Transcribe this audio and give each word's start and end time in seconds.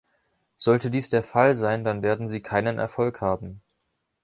Sollte 0.57 0.89
dies 0.89 1.11
der 1.11 1.21
Fall 1.21 1.53
sein, 1.53 1.83
dann 1.83 2.01
werden 2.01 2.27
Sie 2.27 2.41
keinen 2.41 2.79
Erfolg 2.79 3.21
haben. 3.21 3.61